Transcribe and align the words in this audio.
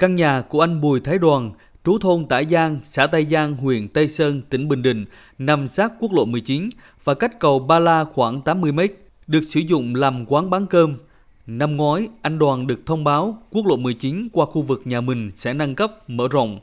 Căn 0.00 0.14
nhà 0.14 0.40
của 0.40 0.60
anh 0.60 0.80
Bùi 0.80 1.00
Thái 1.00 1.18
Đoàn, 1.18 1.50
trú 1.84 1.98
thôn 1.98 2.26
Tả 2.26 2.42
Giang, 2.42 2.78
xã 2.84 3.06
Tây 3.06 3.26
Giang, 3.30 3.56
huyện 3.56 3.88
Tây 3.88 4.08
Sơn, 4.08 4.42
tỉnh 4.50 4.68
Bình 4.68 4.82
Định, 4.82 5.04
nằm 5.38 5.66
sát 5.66 5.92
quốc 6.00 6.12
lộ 6.12 6.24
19 6.24 6.70
và 7.04 7.14
cách 7.14 7.40
cầu 7.40 7.58
Ba 7.58 7.78
La 7.78 8.04
khoảng 8.04 8.42
80 8.42 8.72
mét, 8.72 8.92
được 9.26 9.40
sử 9.48 9.60
dụng 9.60 9.94
làm 9.94 10.24
quán 10.26 10.50
bán 10.50 10.66
cơm. 10.66 10.94
Năm 11.46 11.76
ngoái, 11.76 12.08
anh 12.22 12.38
Đoàn 12.38 12.66
được 12.66 12.86
thông 12.86 13.04
báo 13.04 13.42
quốc 13.50 13.66
lộ 13.66 13.76
19 13.76 14.28
qua 14.32 14.46
khu 14.46 14.62
vực 14.62 14.82
nhà 14.84 15.00
mình 15.00 15.30
sẽ 15.36 15.54
nâng 15.54 15.74
cấp, 15.74 16.10
mở 16.10 16.28
rộng. 16.30 16.58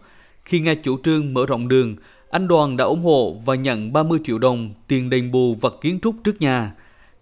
Khi 0.45 0.59
nghe 0.59 0.75
chủ 0.75 0.97
trương 1.04 1.33
mở 1.33 1.45
rộng 1.45 1.67
đường, 1.67 1.95
anh 2.29 2.47
Đoàn 2.47 2.77
đã 2.77 2.85
ủng 2.85 3.04
hộ 3.04 3.38
và 3.45 3.55
nhận 3.55 3.93
30 3.93 4.19
triệu 4.23 4.39
đồng 4.39 4.73
tiền 4.88 5.09
đền 5.09 5.31
bù 5.31 5.55
vật 5.55 5.77
kiến 5.81 5.99
trúc 6.01 6.15
trước 6.23 6.41
nhà. 6.41 6.71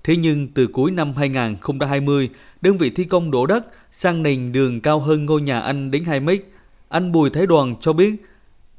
Thế 0.06 0.16
nhưng 0.16 0.48
từ 0.48 0.68
cuối 0.68 0.92
năm 0.92 1.14
2020, 1.14 2.30
đơn 2.62 2.78
vị 2.78 2.90
thi 2.90 3.04
công 3.04 3.32
đổ 3.32 3.46
đất 3.46 3.66
sang 3.92 4.24
nền 4.24 4.52
đường 4.52 4.82
cao 4.82 5.00
hơn 5.00 5.26
ngôi 5.26 5.42
nhà 5.42 5.60
anh 5.60 5.92
đến 5.92 6.04
2 6.04 6.20
mét. 6.20 6.42
Anh 6.90 7.12
Bùi 7.12 7.30
Thái 7.30 7.46
Đoàn 7.46 7.76
cho 7.82 7.94
biết, 7.94 8.16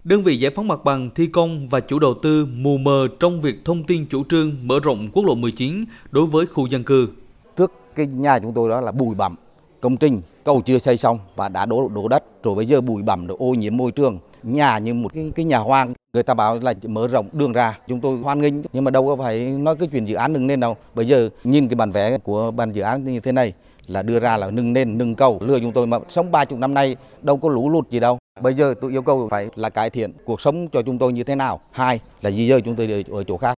đơn 0.04 0.22
vị 0.22 0.36
giải 0.36 0.50
phóng 0.50 0.68
mặt 0.68 0.84
bằng 0.84 1.10
thi 1.14 1.26
công 1.26 1.68
và 1.68 1.80
chủ 1.80 1.98
đầu 1.98 2.14
tư 2.22 2.46
mù 2.46 2.76
mờ 2.78 3.08
trong 3.20 3.40
việc 3.40 3.64
thông 3.64 3.84
tin 3.84 4.06
chủ 4.06 4.24
trương 4.24 4.56
mở 4.62 4.80
rộng 4.80 5.10
quốc 5.12 5.26
lộ 5.26 5.34
19 5.34 5.84
đối 6.10 6.26
với 6.26 6.46
khu 6.46 6.66
dân 6.66 6.84
cư. 6.84 7.08
Trước 7.56 7.72
cái 7.94 8.06
nhà 8.06 8.38
chúng 8.38 8.52
tôi 8.54 8.70
đó 8.70 8.80
là 8.80 8.92
bụi 8.92 9.14
bặm, 9.14 9.34
công 9.80 9.96
trình 9.96 10.20
cầu 10.44 10.62
chưa 10.66 10.78
xây 10.78 10.96
xong 10.96 11.18
và 11.36 11.48
đã 11.48 11.66
đổ 11.66 11.90
đổ 11.94 12.08
đất 12.08 12.24
rồi 12.42 12.54
bây 12.54 12.66
giờ 12.66 12.80
bụi 12.80 13.02
bặm 13.02 13.26
rồi 13.26 13.36
ô 13.40 13.54
nhiễm 13.54 13.76
môi 13.76 13.92
trường 13.92 14.18
nhà 14.46 14.78
như 14.78 14.94
một 14.94 15.12
cái, 15.14 15.32
cái 15.34 15.44
nhà 15.44 15.58
hoang. 15.58 15.92
Người 16.12 16.22
ta 16.22 16.34
bảo 16.34 16.58
là 16.62 16.74
mở 16.82 17.08
rộng 17.08 17.28
đường 17.32 17.52
ra. 17.52 17.78
Chúng 17.88 18.00
tôi 18.00 18.18
hoan 18.18 18.40
nghênh 18.40 18.54
nhưng 18.72 18.84
mà 18.84 18.90
đâu 18.90 19.06
có 19.06 19.16
phải 19.16 19.38
nói 19.38 19.76
cái 19.76 19.88
chuyện 19.92 20.04
dự 20.04 20.14
án 20.14 20.32
nâng 20.32 20.46
lên 20.46 20.60
đâu. 20.60 20.76
Bây 20.94 21.06
giờ 21.06 21.28
nhìn 21.44 21.68
cái 21.68 21.74
bản 21.74 21.90
vẽ 21.90 22.18
của 22.18 22.50
ban 22.50 22.72
dự 22.72 22.82
án 22.82 23.04
như 23.04 23.20
thế 23.20 23.32
này 23.32 23.52
là 23.86 24.02
đưa 24.02 24.18
ra 24.18 24.36
là 24.36 24.50
nâng 24.50 24.72
lên 24.72 24.98
nâng 24.98 25.14
cầu. 25.14 25.38
Lừa 25.40 25.60
chúng 25.60 25.72
tôi 25.72 25.86
mà 25.86 25.98
sống 26.08 26.30
ba 26.30 26.44
chục 26.44 26.58
năm 26.58 26.74
nay 26.74 26.96
đâu 27.22 27.36
có 27.36 27.48
lũ 27.48 27.70
lụt 27.70 27.90
gì 27.90 28.00
đâu. 28.00 28.18
Bây 28.40 28.54
giờ 28.54 28.74
tôi 28.80 28.90
yêu 28.90 29.02
cầu 29.02 29.28
phải 29.30 29.48
là 29.54 29.70
cải 29.70 29.90
thiện 29.90 30.12
cuộc 30.24 30.40
sống 30.40 30.68
cho 30.68 30.82
chúng 30.82 30.98
tôi 30.98 31.12
như 31.12 31.24
thế 31.24 31.34
nào. 31.34 31.60
Hai 31.70 32.00
là 32.22 32.30
di 32.30 32.48
dời 32.48 32.60
chúng 32.60 32.76
tôi 32.76 33.04
ở 33.10 33.24
chỗ 33.24 33.36
khác. 33.36 33.54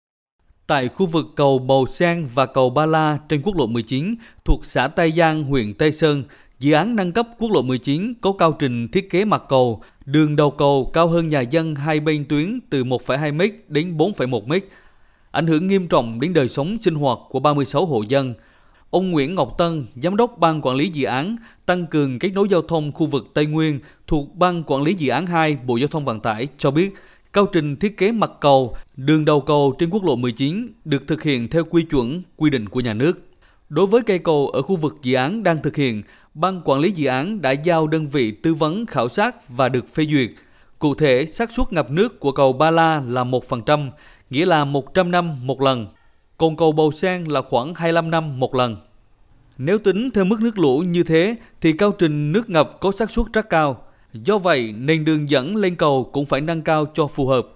Tại 0.67 0.87
khu 0.87 1.05
vực 1.05 1.25
cầu 1.35 1.59
Bầu 1.59 1.85
sen 1.85 2.27
và 2.33 2.45
cầu 2.45 2.69
Ba 2.69 2.85
La 2.85 3.17
trên 3.29 3.41
quốc 3.41 3.57
lộ 3.57 3.67
19 3.67 4.15
thuộc 4.45 4.65
xã 4.65 4.87
Tây 4.87 5.13
Giang, 5.17 5.43
huyện 5.43 5.73
Tây 5.73 5.91
Sơn, 5.91 6.23
dự 6.59 6.73
án 6.73 6.95
nâng 6.95 7.11
cấp 7.11 7.27
quốc 7.37 7.51
lộ 7.53 7.61
19 7.61 8.13
có 8.21 8.31
cao 8.31 8.51
trình 8.51 8.87
thiết 8.87 9.09
kế 9.09 9.25
mặt 9.25 9.43
cầu, 9.49 9.81
đường 10.05 10.35
đầu 10.35 10.51
cầu 10.51 10.91
cao 10.93 11.07
hơn 11.07 11.27
nhà 11.27 11.41
dân 11.41 11.75
hai 11.75 11.99
bên 11.99 12.25
tuyến 12.25 12.59
từ 12.69 12.83
1,2 12.83 13.33
m 13.33 13.41
đến 13.67 13.97
4,1 13.97 14.47
m, 14.47 14.53
ảnh 15.31 15.47
hưởng 15.47 15.67
nghiêm 15.67 15.87
trọng 15.87 16.19
đến 16.19 16.33
đời 16.33 16.47
sống 16.47 16.77
sinh 16.81 16.95
hoạt 16.95 17.19
của 17.29 17.39
36 17.39 17.85
hộ 17.85 18.01
dân. 18.07 18.33
Ông 18.89 19.11
Nguyễn 19.11 19.35
Ngọc 19.35 19.57
Tân, 19.57 19.85
Giám 19.95 20.17
đốc 20.17 20.37
Ban 20.37 20.61
Quản 20.61 20.75
lý 20.75 20.89
Dự 20.89 21.05
án 21.05 21.35
tăng 21.65 21.87
cường 21.87 22.19
kết 22.19 22.29
nối 22.29 22.47
giao 22.49 22.61
thông 22.61 22.91
khu 22.91 23.05
vực 23.05 23.27
Tây 23.33 23.45
Nguyên 23.45 23.79
thuộc 24.07 24.35
Ban 24.35 24.63
Quản 24.63 24.83
lý 24.83 24.93
Dự 24.93 25.09
án 25.09 25.27
2 25.27 25.57
Bộ 25.65 25.77
Giao 25.77 25.87
thông 25.87 26.05
Vận 26.05 26.19
tải 26.19 26.47
cho 26.57 26.71
biết, 26.71 26.93
cao 27.33 27.45
trình 27.45 27.75
thiết 27.75 27.97
kế 27.97 28.11
mặt 28.11 28.31
cầu, 28.41 28.75
đường 28.95 29.25
đầu 29.25 29.41
cầu 29.41 29.75
trên 29.79 29.89
quốc 29.89 30.03
lộ 30.03 30.15
19 30.15 30.67
được 30.85 31.07
thực 31.07 31.23
hiện 31.23 31.47
theo 31.49 31.63
quy 31.63 31.83
chuẩn, 31.83 32.21
quy 32.35 32.49
định 32.49 32.69
của 32.69 32.79
nhà 32.79 32.93
nước. 32.93 33.19
Đối 33.69 33.87
với 33.87 34.01
cây 34.01 34.19
cầu 34.19 34.47
ở 34.47 34.61
khu 34.61 34.75
vực 34.75 34.95
dự 35.01 35.15
án 35.15 35.43
đang 35.43 35.57
thực 35.63 35.75
hiện, 35.75 36.03
Ban 36.39 36.61
quản 36.65 36.79
lý 36.79 36.91
dự 36.91 37.07
án 37.07 37.41
đã 37.41 37.51
giao 37.51 37.87
đơn 37.87 38.07
vị 38.07 38.31
tư 38.31 38.53
vấn 38.53 38.85
khảo 38.85 39.09
sát 39.09 39.49
và 39.49 39.69
được 39.69 39.87
phê 39.87 40.05
duyệt. 40.11 40.29
Cụ 40.79 40.95
thể, 40.95 41.25
xác 41.25 41.51
suất 41.51 41.73
ngập 41.73 41.91
nước 41.91 42.19
của 42.19 42.31
cầu 42.31 42.53
Ba 42.53 42.71
La 42.71 43.01
là 43.07 43.23
1%, 43.23 43.89
nghĩa 44.29 44.45
là 44.45 44.65
100 44.65 45.11
năm 45.11 45.47
một 45.47 45.61
lần. 45.61 45.87
Còn 46.37 46.55
cầu 46.55 46.71
Bầu 46.71 46.91
Sen 46.91 47.23
là 47.23 47.41
khoảng 47.41 47.73
25 47.75 48.11
năm 48.11 48.39
một 48.39 48.55
lần. 48.55 48.77
Nếu 49.57 49.77
tính 49.77 50.09
theo 50.13 50.25
mức 50.25 50.41
nước 50.41 50.59
lũ 50.59 50.79
như 50.79 51.03
thế 51.03 51.35
thì 51.61 51.73
cao 51.73 51.91
trình 51.91 52.31
nước 52.31 52.49
ngập 52.49 52.77
có 52.79 52.91
xác 52.91 53.11
suất 53.11 53.25
rất 53.33 53.49
cao. 53.49 53.83
Do 54.13 54.37
vậy, 54.37 54.73
nền 54.77 55.05
đường 55.05 55.29
dẫn 55.29 55.55
lên 55.55 55.75
cầu 55.75 56.09
cũng 56.13 56.25
phải 56.25 56.41
nâng 56.41 56.61
cao 56.61 56.85
cho 56.93 57.07
phù 57.07 57.27
hợp. 57.27 57.47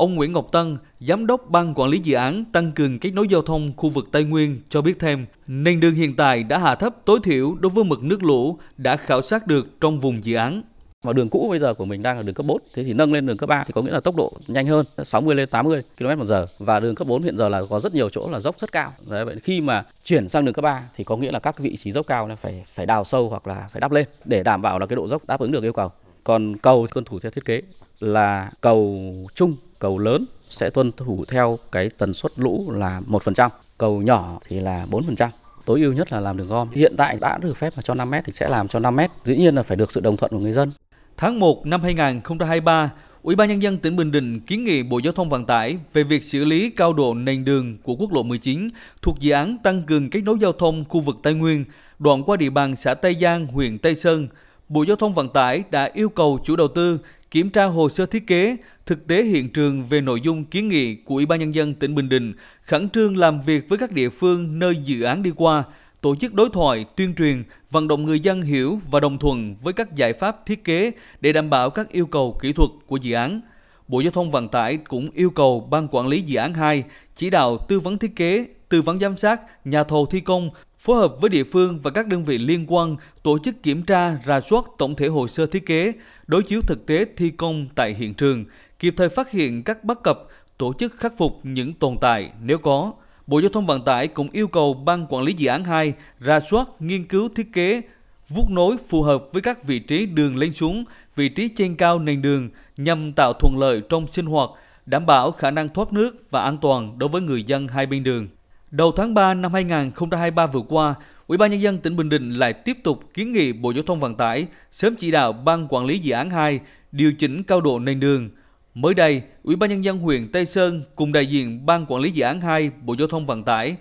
Ông 0.00 0.14
Nguyễn 0.14 0.32
Ngọc 0.32 0.48
Tân, 0.52 0.76
Giám 1.00 1.26
đốc 1.26 1.50
Ban 1.50 1.74
Quản 1.74 1.90
lý 1.90 1.98
Dự 1.98 2.14
án 2.14 2.44
tăng 2.52 2.72
cường 2.72 2.98
kết 2.98 3.10
nối 3.10 3.26
giao 3.30 3.42
thông 3.42 3.72
khu 3.76 3.90
vực 3.90 4.08
Tây 4.12 4.24
Nguyên 4.24 4.60
cho 4.68 4.82
biết 4.82 4.98
thêm, 4.98 5.26
nền 5.46 5.80
đường 5.80 5.94
hiện 5.94 6.16
tại 6.16 6.42
đã 6.42 6.58
hạ 6.58 6.74
thấp 6.74 6.94
tối 7.04 7.18
thiểu 7.22 7.54
đối 7.60 7.70
với 7.70 7.84
mực 7.84 8.02
nước 8.02 8.22
lũ 8.22 8.58
đã 8.76 8.96
khảo 8.96 9.22
sát 9.22 9.46
được 9.46 9.80
trong 9.80 10.00
vùng 10.00 10.24
dự 10.24 10.34
án. 10.34 10.62
Mà 11.04 11.12
đường 11.12 11.28
cũ 11.28 11.46
bây 11.50 11.58
giờ 11.58 11.74
của 11.74 11.84
mình 11.84 12.02
đang 12.02 12.16
là 12.16 12.22
đường 12.22 12.34
cấp 12.34 12.46
4, 12.46 12.58
thế 12.74 12.84
thì 12.84 12.92
nâng 12.92 13.12
lên 13.12 13.26
đường 13.26 13.36
cấp 13.36 13.48
3 13.48 13.64
thì 13.64 13.72
có 13.72 13.82
nghĩa 13.82 13.90
là 13.90 14.00
tốc 14.00 14.16
độ 14.16 14.32
nhanh 14.46 14.66
hơn, 14.66 14.86
60 15.02 15.34
lên 15.34 15.48
80 15.48 15.82
km/h 15.98 16.46
và 16.58 16.80
đường 16.80 16.94
cấp 16.94 17.06
4 17.06 17.22
hiện 17.22 17.36
giờ 17.36 17.48
là 17.48 17.62
có 17.70 17.80
rất 17.80 17.94
nhiều 17.94 18.08
chỗ 18.08 18.28
là 18.30 18.40
dốc 18.40 18.58
rất 18.58 18.72
cao. 18.72 18.92
Đấy, 19.08 19.24
vậy 19.24 19.36
khi 19.42 19.60
mà 19.60 19.84
chuyển 20.04 20.28
sang 20.28 20.44
đường 20.44 20.54
cấp 20.54 20.62
3 20.62 20.82
thì 20.96 21.04
có 21.04 21.16
nghĩa 21.16 21.32
là 21.32 21.38
các 21.38 21.58
vị 21.58 21.76
trí 21.76 21.92
dốc 21.92 22.06
cao 22.06 22.26
là 22.26 22.36
phải 22.36 22.64
phải 22.74 22.86
đào 22.86 23.04
sâu 23.04 23.28
hoặc 23.28 23.46
là 23.46 23.68
phải 23.72 23.80
đắp 23.80 23.92
lên 23.92 24.06
để 24.24 24.42
đảm 24.42 24.62
bảo 24.62 24.78
là 24.78 24.86
cái 24.86 24.96
độ 24.96 25.08
dốc 25.08 25.22
đáp 25.26 25.40
ứng 25.40 25.52
được 25.52 25.62
yêu 25.62 25.72
cầu. 25.72 25.90
Còn 26.24 26.56
cầu 26.56 26.86
tuân 26.94 27.04
thủ 27.04 27.18
theo 27.18 27.30
thiết 27.30 27.44
kế 27.44 27.62
là 28.00 28.50
cầu 28.60 29.12
chung, 29.34 29.56
cầu 29.78 29.98
lớn 29.98 30.24
sẽ 30.48 30.70
tuân 30.70 30.92
thủ 30.92 31.24
theo 31.28 31.58
cái 31.72 31.90
tần 31.98 32.12
suất 32.12 32.32
lũ 32.36 32.70
là 32.70 33.00
1%, 33.08 33.48
cầu 33.78 34.02
nhỏ 34.02 34.40
thì 34.48 34.60
là 34.60 34.86
4% 34.90 35.28
tối 35.64 35.80
ưu 35.80 35.92
nhất 35.92 36.12
là 36.12 36.20
làm 36.20 36.36
đường 36.36 36.48
gom. 36.48 36.70
Hiện 36.70 36.94
tại 36.96 37.16
đã 37.20 37.38
được 37.38 37.56
phép 37.56 37.72
là 37.76 37.82
cho 37.82 37.94
5 37.94 38.10
mét 38.10 38.24
thì 38.24 38.32
sẽ 38.32 38.48
làm 38.48 38.68
cho 38.68 38.78
5 38.78 38.96
mét. 38.96 39.10
Dĩ 39.24 39.36
nhiên 39.36 39.54
là 39.54 39.62
phải 39.62 39.76
được 39.76 39.92
sự 39.92 40.00
đồng 40.00 40.16
thuận 40.16 40.30
của 40.30 40.38
người 40.38 40.52
dân. 40.52 40.72
Tháng 41.16 41.38
1 41.38 41.66
năm 41.66 41.82
2023, 41.82 42.90
Ủy 43.22 43.36
ban 43.36 43.48
Nhân 43.48 43.62
dân 43.62 43.78
tỉnh 43.78 43.96
Bình 43.96 44.12
Định 44.12 44.40
kiến 44.40 44.64
nghị 44.64 44.82
Bộ 44.82 44.98
Giao 44.98 45.12
thông 45.12 45.28
Vận 45.28 45.46
tải 45.46 45.78
về 45.92 46.02
việc 46.02 46.24
xử 46.24 46.44
lý 46.44 46.70
cao 46.70 46.92
độ 46.92 47.14
nền 47.14 47.44
đường 47.44 47.78
của 47.82 47.94
quốc 47.94 48.12
lộ 48.12 48.22
19 48.22 48.68
thuộc 49.02 49.20
dự 49.20 49.32
án 49.32 49.58
tăng 49.62 49.82
cường 49.82 50.10
kết 50.10 50.20
nối 50.20 50.36
giao 50.40 50.52
thông 50.52 50.84
khu 50.88 51.00
vực 51.00 51.16
Tây 51.22 51.34
Nguyên, 51.34 51.64
đoạn 51.98 52.22
qua 52.22 52.36
địa 52.36 52.50
bàn 52.50 52.76
xã 52.76 52.94
Tây 52.94 53.16
Giang, 53.20 53.46
huyện 53.46 53.78
Tây 53.78 53.94
Sơn. 53.94 54.28
Bộ 54.68 54.84
Giao 54.84 54.96
thông 54.96 55.14
Vận 55.14 55.28
tải 55.28 55.64
đã 55.70 55.90
yêu 55.94 56.08
cầu 56.08 56.38
chủ 56.44 56.56
đầu 56.56 56.68
tư 56.68 56.98
kiểm 57.30 57.50
tra 57.50 57.64
hồ 57.64 57.88
sơ 57.88 58.06
thiết 58.06 58.26
kế, 58.26 58.56
thực 58.86 59.06
tế 59.06 59.22
hiện 59.24 59.52
trường 59.52 59.84
về 59.84 60.00
nội 60.00 60.20
dung 60.20 60.44
kiến 60.44 60.68
nghị 60.68 60.94
của 60.94 61.14
Ủy 61.14 61.26
ban 61.26 61.40
Nhân 61.40 61.54
dân 61.54 61.74
tỉnh 61.74 61.94
Bình 61.94 62.08
Định, 62.08 62.32
khẩn 62.62 62.90
trương 62.90 63.16
làm 63.16 63.40
việc 63.40 63.68
với 63.68 63.78
các 63.78 63.92
địa 63.92 64.08
phương 64.08 64.58
nơi 64.58 64.76
dự 64.76 65.02
án 65.02 65.22
đi 65.22 65.30
qua, 65.36 65.64
tổ 66.00 66.16
chức 66.16 66.34
đối 66.34 66.48
thoại, 66.52 66.84
tuyên 66.96 67.14
truyền, 67.14 67.42
vận 67.70 67.88
động 67.88 68.04
người 68.04 68.20
dân 68.20 68.42
hiểu 68.42 68.80
và 68.90 69.00
đồng 69.00 69.18
thuận 69.18 69.56
với 69.62 69.72
các 69.72 69.94
giải 69.94 70.12
pháp 70.12 70.46
thiết 70.46 70.64
kế 70.64 70.90
để 71.20 71.32
đảm 71.32 71.50
bảo 71.50 71.70
các 71.70 71.92
yêu 71.92 72.06
cầu 72.06 72.38
kỹ 72.42 72.52
thuật 72.52 72.70
của 72.86 72.96
dự 72.96 73.14
án. 73.14 73.40
Bộ 73.88 74.00
Giao 74.00 74.10
thông 74.10 74.30
Vận 74.30 74.48
tải 74.48 74.76
cũng 74.76 75.10
yêu 75.14 75.30
cầu 75.30 75.68
Ban 75.70 75.88
Quản 75.90 76.08
lý 76.08 76.22
Dự 76.22 76.38
án 76.38 76.54
2 76.54 76.84
chỉ 77.16 77.30
đạo 77.30 77.58
tư 77.68 77.80
vấn 77.80 77.98
thiết 77.98 78.16
kế, 78.16 78.46
tư 78.68 78.82
vấn 78.82 79.00
giám 79.00 79.16
sát, 79.16 79.40
nhà 79.64 79.84
thầu 79.84 80.06
thi 80.06 80.20
công, 80.20 80.50
phối 80.80 80.96
hợp 80.96 81.20
với 81.20 81.30
địa 81.30 81.44
phương 81.44 81.80
và 81.82 81.90
các 81.90 82.06
đơn 82.06 82.24
vị 82.24 82.38
liên 82.38 82.64
quan 82.68 82.96
tổ 83.22 83.38
chức 83.38 83.62
kiểm 83.62 83.82
tra, 83.82 84.18
rà 84.26 84.40
soát 84.40 84.64
tổng 84.78 84.94
thể 84.94 85.06
hồ 85.06 85.28
sơ 85.28 85.46
thiết 85.46 85.66
kế, 85.66 85.92
đối 86.26 86.42
chiếu 86.42 86.60
thực 86.66 86.86
tế 86.86 87.04
thi 87.16 87.30
công 87.30 87.66
tại 87.74 87.94
hiện 87.94 88.14
trường, 88.14 88.44
kịp 88.78 88.94
thời 88.96 89.08
phát 89.08 89.30
hiện 89.30 89.62
các 89.62 89.84
bất 89.84 90.02
cập, 90.02 90.26
tổ 90.58 90.72
chức 90.78 90.94
khắc 90.98 91.18
phục 91.18 91.40
những 91.42 91.72
tồn 91.72 91.96
tại 92.00 92.32
nếu 92.42 92.58
có. 92.58 92.92
Bộ 93.26 93.38
Giao 93.38 93.48
thông 93.48 93.66
Vận 93.66 93.82
tải 93.82 94.08
cũng 94.08 94.28
yêu 94.32 94.48
cầu 94.48 94.74
Ban 94.74 95.06
Quản 95.08 95.24
lý 95.24 95.32
Dự 95.32 95.48
án 95.48 95.64
2 95.64 95.92
ra 96.20 96.40
soát, 96.50 96.68
nghiên 96.80 97.04
cứu 97.04 97.28
thiết 97.36 97.52
kế, 97.52 97.80
vuốt 98.28 98.50
nối 98.50 98.76
phù 98.88 99.02
hợp 99.02 99.24
với 99.32 99.42
các 99.42 99.64
vị 99.64 99.78
trí 99.78 100.06
đường 100.06 100.36
lên 100.36 100.52
xuống, 100.52 100.84
vị 101.16 101.28
trí 101.28 101.48
trên 101.48 101.76
cao 101.76 101.98
nền 101.98 102.22
đường 102.22 102.50
nhằm 102.76 103.12
tạo 103.12 103.32
thuận 103.32 103.58
lợi 103.58 103.82
trong 103.88 104.06
sinh 104.06 104.26
hoạt, 104.26 104.50
đảm 104.86 105.06
bảo 105.06 105.30
khả 105.30 105.50
năng 105.50 105.68
thoát 105.68 105.92
nước 105.92 106.30
và 106.30 106.42
an 106.42 106.58
toàn 106.58 106.98
đối 106.98 107.08
với 107.08 107.22
người 107.22 107.42
dân 107.42 107.68
hai 107.68 107.86
bên 107.86 108.02
đường. 108.02 108.28
Đầu 108.70 108.92
tháng 108.92 109.14
3 109.14 109.34
năm 109.34 109.52
2023 109.52 110.46
vừa 110.46 110.60
qua, 110.68 110.94
Ủy 111.26 111.38
ban 111.38 111.50
nhân 111.50 111.62
dân 111.62 111.78
tỉnh 111.78 111.96
Bình 111.96 112.08
Định 112.08 112.32
lại 112.32 112.52
tiếp 112.52 112.78
tục 112.82 113.00
kiến 113.14 113.32
nghị 113.32 113.52
Bộ 113.52 113.70
Giao 113.70 113.82
thông 113.82 114.00
Vận 114.00 114.14
tải 114.14 114.46
sớm 114.70 114.96
chỉ 114.96 115.10
đạo 115.10 115.32
Ban 115.32 115.66
Quản 115.70 115.86
lý 115.86 115.98
Dự 115.98 116.12
án 116.12 116.30
2 116.30 116.60
điều 116.92 117.12
chỉnh 117.12 117.42
cao 117.42 117.60
độ 117.60 117.78
nền 117.78 118.00
đường, 118.00 118.30
Mới 118.74 118.94
đây, 118.94 119.22
Ủy 119.42 119.56
ban 119.56 119.70
nhân 119.70 119.84
dân 119.84 119.98
huyện 119.98 120.28
Tây 120.28 120.46
Sơn 120.46 120.82
cùng 120.94 121.12
đại 121.12 121.26
diện 121.26 121.66
Ban 121.66 121.86
quản 121.88 122.02
lý 122.02 122.10
dự 122.10 122.24
án 122.24 122.40
2 122.40 122.70
Bộ 122.82 122.96
Giao 122.98 123.08
thông 123.08 123.26
Vận 123.26 123.42
tải 123.44 123.76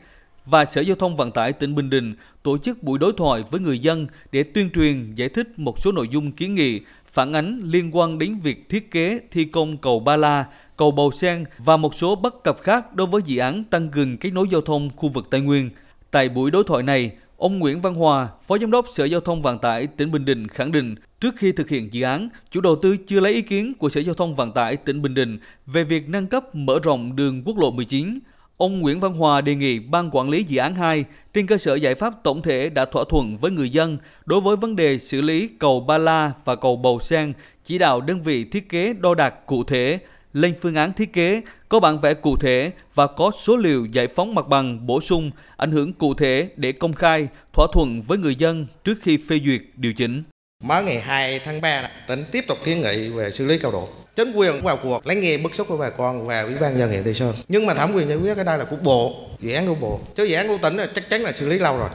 và 0.46 0.66
Sở 0.66 0.82
Giao 0.82 0.96
thông 0.96 1.16
Vận 1.16 1.32
tải 1.32 1.54
tỉnh 1.54 1.76
Bình 1.76 1.90
Định 1.90 2.16
tổ 2.44 2.58
chức 2.58 2.84
buổi 2.84 3.00
đối 3.00 3.14
thoại 3.18 3.44
với 3.52 3.62
người 3.62 3.80
dân 3.80 4.08
để 4.32 4.44
tuyên 4.44 4.70
truyền 4.70 5.12
giải 5.16 5.30
thích 5.30 5.60
một 5.60 5.80
số 5.80 5.92
nội 5.92 6.08
dung 6.12 6.32
kiến 6.32 6.56
nghị 6.56 6.82
phản 7.06 7.34
ánh 7.34 7.62
liên 7.64 7.96
quan 7.96 8.20
đến 8.20 8.40
việc 8.44 8.70
thiết 8.70 8.92
kế 8.92 9.20
thi 9.32 9.46
công 9.46 9.78
cầu 9.78 10.00
Ba 10.00 10.16
La, 10.16 10.46
cầu 10.80 10.92
Bầu 10.92 11.12
Sen 11.12 11.44
và 11.58 11.78
một 11.78 11.96
số 11.96 12.16
bất 12.16 12.44
cập 12.44 12.62
khác 12.62 12.96
đối 12.96 13.08
với 13.08 13.22
dự 13.26 13.40
án 13.40 13.64
tăng 13.64 13.90
cường 13.90 14.18
kết 14.18 14.30
nối 14.34 14.48
giao 14.52 14.62
thông 14.62 14.90
khu 14.96 15.10
vực 15.10 15.30
Tây 15.30 15.42
Nguyên. 15.42 15.70
Tại 16.12 16.30
buổi 16.30 16.52
đối 16.52 16.64
thoại 16.64 16.84
này, 16.84 17.12
Ông 17.38 17.60
Nguyễn 17.60 17.82
Văn 17.82 17.96
Hòa, 17.96 18.28
Phó 18.44 18.58
Giám 18.58 18.72
đốc 18.72 18.86
Sở 18.94 19.06
Giao 19.06 19.20
thông 19.20 19.42
Vận 19.42 19.60
tải 19.60 19.88
tỉnh 19.88 20.12
Bình 20.12 20.26
Định 20.26 20.48
khẳng 20.48 20.72
định 20.72 20.96
trước 21.20 21.36
khi 21.38 21.52
thực 21.52 21.70
hiện 21.70 21.94
dự 21.94 22.04
án, 22.04 22.30
chủ 22.52 22.62
đầu 22.62 22.76
tư 22.76 22.98
chưa 22.98 23.20
lấy 23.20 23.34
ý 23.34 23.42
kiến 23.42 23.74
của 23.74 23.90
Sở 23.90 24.02
Giao 24.02 24.16
thông 24.16 24.36
Vận 24.36 24.52
tải 24.52 24.76
tỉnh 24.76 25.02
Bình 25.02 25.14
Định 25.14 25.40
về 25.66 25.84
việc 25.84 26.10
nâng 26.10 26.28
cấp 26.28 26.56
mở 26.56 26.80
rộng 26.84 27.16
đường 27.16 27.44
quốc 27.46 27.58
lộ 27.58 27.72
19. 27.72 28.20
Ông 28.58 28.80
Nguyễn 28.80 29.00
Văn 29.00 29.14
Hòa 29.14 29.42
đề 29.42 29.56
nghị 29.56 29.80
Ban 29.80 30.10
Quản 30.12 30.30
lý 30.30 30.44
Dự 30.44 30.58
án 30.58 30.76
2 30.76 31.06
trên 31.34 31.48
cơ 31.48 31.58
sở 31.58 31.76
giải 31.76 31.96
pháp 31.96 32.24
tổng 32.24 32.42
thể 32.42 32.70
đã 32.70 32.86
thỏa 32.86 33.04
thuận 33.10 33.38
với 33.38 33.52
người 33.52 33.70
dân 33.70 33.98
đối 34.26 34.42
với 34.42 34.56
vấn 34.56 34.76
đề 34.76 34.98
xử 34.98 35.22
lý 35.22 35.50
cầu 35.60 35.80
Ba 35.80 35.98
La 35.98 36.32
và 36.46 36.56
cầu 36.56 36.76
Bầu 36.76 37.00
Sen, 37.00 37.34
chỉ 37.64 37.78
đạo 37.78 38.02
đơn 38.02 38.22
vị 38.22 38.44
thiết 38.44 38.70
kế 38.70 38.94
đo 38.94 39.16
đạc 39.16 39.46
cụ 39.46 39.64
thể, 39.64 40.00
lên 40.34 40.56
phương 40.62 40.76
án 40.76 40.94
thiết 40.94 41.14
kế, 41.14 41.42
có 41.70 41.80
bản 41.80 41.98
vẽ 41.98 42.14
cụ 42.14 42.38
thể 42.38 42.72
và 42.96 43.08
có 43.08 43.32
số 43.44 43.58
liệu 43.58 43.86
giải 43.86 44.08
phóng 44.08 44.36
mặt 44.36 44.48
bằng 44.48 44.88
bổ 44.88 45.02
sung, 45.02 45.32
ảnh 45.58 45.72
hưởng 45.72 45.94
cụ 45.94 46.14
thể 46.14 46.50
để 46.56 46.72
công 46.72 46.94
khai, 46.94 47.28
thỏa 47.54 47.68
thuận 47.74 48.02
với 48.02 48.18
người 48.18 48.36
dân 48.36 48.68
trước 48.84 48.96
khi 49.02 49.18
phê 49.18 49.40
duyệt 49.46 49.62
điều 49.76 49.94
chỉnh. 49.94 50.24
Mới 50.64 50.84
ngày 50.84 51.00
2 51.00 51.40
tháng 51.40 51.62
3, 51.62 51.90
tỉnh 52.08 52.24
tiếp 52.32 52.46
tục 52.48 52.58
kiến 52.66 52.82
nghị 52.82 53.10
về 53.10 53.32
xử 53.32 53.46
lý 53.46 53.58
cao 53.58 53.72
độ. 53.72 53.90
Chính 54.16 54.32
quyền 54.32 54.64
vào 54.64 54.78
cuộc 54.78 55.08
lắng 55.08 55.20
nghe 55.20 55.38
bức 55.38 55.54
xúc 55.54 55.68
của 55.68 55.78
bà 55.78 55.90
con 55.90 56.28
và 56.28 56.42
ủy 56.42 56.56
ban 56.62 56.78
nhân 56.78 56.90
huyện 56.90 57.04
Tây 57.04 57.14
Sơn. 57.14 57.36
Nhưng 57.48 57.66
mà 57.66 57.74
thẩm 57.74 57.94
quyền 57.94 58.10
giải 58.10 58.18
quyết 58.18 58.36
cái 58.36 58.44
đây 58.44 58.58
là 58.58 58.66
của 58.66 58.76
bộ, 58.76 59.30
dự 59.40 59.54
án 59.54 59.68
của 59.68 59.76
bộ. 59.76 60.00
Chứ 60.16 60.24
dự 60.24 60.36
án 60.36 60.48
của 60.48 60.58
tỉnh 60.62 60.78
là 60.78 60.88
chắc 60.96 61.10
chắn 61.10 61.22
là 61.22 61.32
xử 61.32 61.50
lý 61.50 61.60
lâu 61.60 61.78
rồi. 61.78 61.90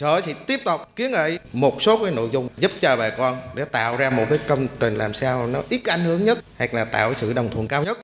Sở 0.00 0.20
sẽ 0.20 0.32
tiếp 0.46 0.60
tục 0.64 0.80
kiến 0.96 1.10
nghị 1.10 1.38
một 1.52 1.82
số 1.82 2.04
cái 2.04 2.12
nội 2.12 2.28
dung 2.32 2.48
giúp 2.56 2.70
cho 2.80 2.96
bà 2.96 3.10
con 3.10 3.38
để 3.54 3.64
tạo 3.64 3.96
ra 3.96 4.10
một 4.10 4.24
cái 4.30 4.38
công 4.46 4.66
trình 4.80 4.94
làm 4.94 5.14
sao 5.14 5.46
nó 5.46 5.62
ít 5.68 5.80
ảnh 5.84 6.00
hưởng 6.00 6.24
nhất, 6.24 6.38
hoặc 6.58 6.74
là 6.74 6.84
tạo 6.84 7.14
sự 7.14 7.32
đồng 7.32 7.50
thuận 7.50 7.68
cao 7.68 7.84
nhất. 7.84 7.98